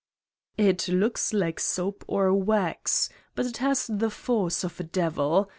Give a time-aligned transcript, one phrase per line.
[0.45, 3.07] '* It looks like soap or wax.
[3.35, 5.47] But it has the force of a devil.